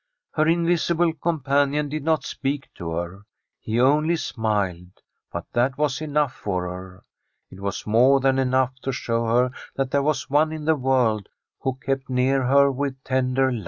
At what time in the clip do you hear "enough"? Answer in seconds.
6.01-6.33, 8.39-8.73